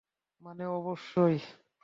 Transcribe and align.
মানে, 0.41 0.63
অবশ্যই। 0.69 1.37